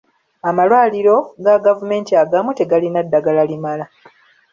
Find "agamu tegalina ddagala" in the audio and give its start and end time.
2.23-3.41